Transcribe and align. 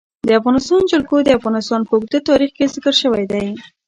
د 0.27 0.29
افغانستان 0.39 0.81
جلکو 0.91 1.15
د 1.23 1.29
افغانستان 1.39 1.81
په 1.87 1.91
اوږده 1.95 2.19
تاریخ 2.29 2.49
کې 2.57 2.71
ذکر 2.73 2.93
شوی 3.01 3.25
دی. 3.31 3.47